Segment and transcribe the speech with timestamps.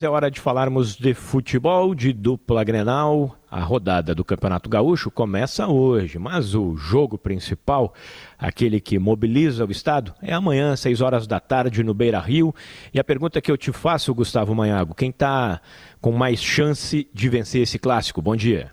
[0.00, 3.36] É hora de falarmos de futebol, de dupla Grenal.
[3.50, 7.92] A rodada do Campeonato Gaúcho começa hoje, mas o jogo principal,
[8.38, 12.54] aquele que mobiliza o estado, é amanhã, às 6 horas da tarde, no Beira Rio.
[12.94, 15.60] E a pergunta que eu te faço, Gustavo Manhago, quem está
[16.00, 18.22] com mais chance de vencer esse clássico?
[18.22, 18.70] Bom dia.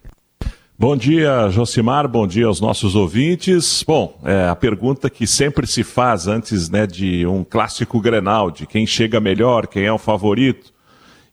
[0.77, 2.07] Bom dia, Josimar.
[2.07, 3.83] Bom dia aos nossos ouvintes.
[3.87, 8.67] Bom, é a pergunta que sempre se faz antes né, de um clássico Grenal, de
[8.67, 10.74] quem chega melhor, quem é o favorito.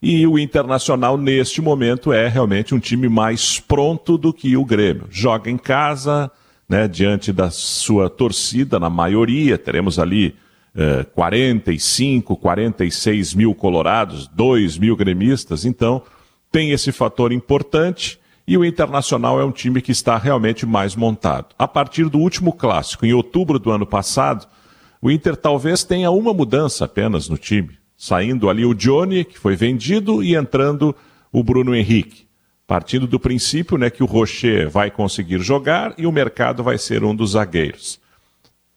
[0.03, 5.07] E o Internacional, neste momento, é realmente um time mais pronto do que o Grêmio.
[5.09, 6.29] Joga em casa,
[6.69, 9.57] né, diante da sua torcida, na maioria.
[9.57, 10.35] Teremos ali
[10.75, 15.65] eh, 45, 46 mil colorados, 2 mil gremistas.
[15.65, 16.03] Então,
[16.51, 18.19] tem esse fator importante.
[18.45, 21.55] E o Internacional é um time que está realmente mais montado.
[21.57, 24.49] A partir do último clássico, em outubro do ano passado,
[25.01, 29.55] o Inter talvez tenha uma mudança apenas no time saindo ali o Johnny, que foi
[29.55, 30.93] vendido, e entrando
[31.31, 32.27] o Bruno Henrique.
[32.67, 37.05] Partindo do princípio né, que o Rocher vai conseguir jogar e o mercado vai ser
[37.05, 38.01] um dos zagueiros.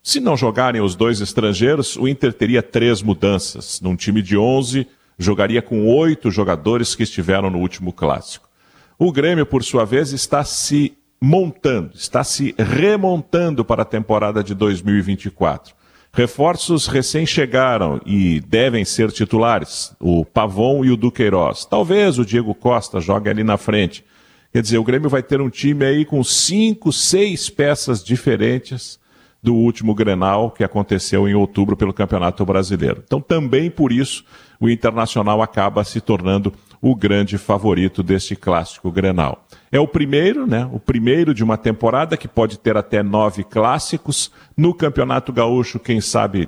[0.03, 3.81] Se não jogarem os dois estrangeiros, o Inter teria três mudanças.
[3.81, 4.85] Num time de 11,
[5.17, 8.47] jogaria com oito jogadores que estiveram no último clássico.
[8.95, 14.53] O Grêmio, por sua vez, está se montando, está se remontando para a temporada de
[14.53, 15.73] 2024.
[16.15, 21.65] Reforços recém chegaram e devem ser titulares, o Pavon e o Duqueiroz.
[21.65, 24.01] Talvez o Diego Costa jogue ali na frente.
[24.53, 28.97] Quer dizer, o Grêmio vai ter um time aí com cinco, seis peças diferentes
[29.43, 33.03] do último Grenal que aconteceu em outubro pelo Campeonato Brasileiro.
[33.05, 34.23] Então, também por isso,
[34.57, 36.53] o Internacional acaba se tornando
[36.87, 39.43] o grande favorito deste clássico Grenal.
[39.71, 40.69] É o primeiro, né?
[40.71, 44.31] O primeiro de uma temporada que pode ter até nove clássicos.
[44.55, 46.47] No Campeonato Gaúcho, quem sabe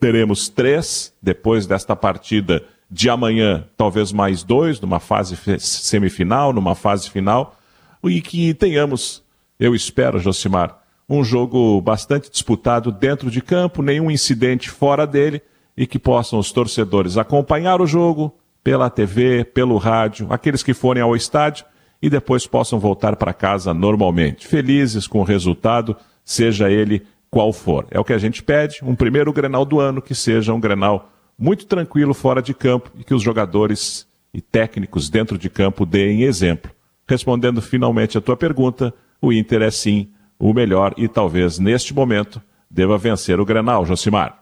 [0.00, 7.08] teremos três depois desta partida de amanhã, talvez mais dois, numa fase semifinal, numa fase
[7.08, 7.56] final,
[8.02, 9.22] e que tenhamos,
[9.56, 15.40] eu espero, Josimar, um jogo bastante disputado dentro de campo, nenhum incidente fora dele,
[15.76, 18.34] e que possam os torcedores acompanhar o jogo
[18.66, 21.64] pela TV, pelo rádio, aqueles que forem ao estádio
[22.02, 27.86] e depois possam voltar para casa normalmente, felizes com o resultado, seja ele qual for.
[27.92, 31.12] É o que a gente pede, um primeiro Grenal do ano que seja um Grenal
[31.38, 34.04] muito tranquilo fora de campo e que os jogadores
[34.34, 36.72] e técnicos dentro de campo deem exemplo.
[37.08, 40.10] Respondendo finalmente a tua pergunta, o Inter é sim
[40.40, 44.40] o melhor e talvez neste momento deva vencer o Grenal, Josimar.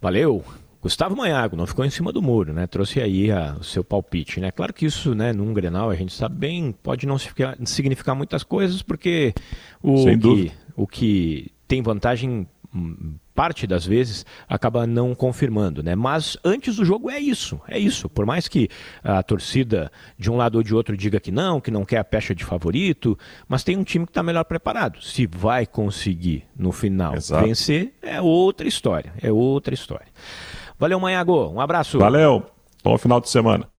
[0.00, 0.44] Valeu.
[0.80, 2.66] Gustavo Manhago não ficou em cima do muro, né?
[2.66, 4.50] Trouxe aí a, o seu palpite, né?
[4.50, 7.16] Claro que isso, né, num Grenal, a gente sabe bem, pode não
[7.64, 9.34] significar muitas coisas, porque
[9.82, 15.94] o, que, o que tem vantagem hum, parte das vezes acaba não confirmando, né?
[15.94, 18.08] Mas antes do jogo é isso, é isso.
[18.08, 18.68] Por mais que
[19.02, 22.04] a torcida de um lado ou de outro diga que não, que não quer a
[22.04, 23.18] pecha de favorito,
[23.48, 25.02] mas tem um time que está melhor preparado.
[25.02, 27.46] Se vai conseguir no final Exato.
[27.46, 30.08] vencer, é outra história, é outra história.
[30.78, 31.48] Valeu, Manhago.
[31.48, 31.98] Um abraço.
[31.98, 32.42] Valeu.
[32.84, 33.68] Bom final de semana.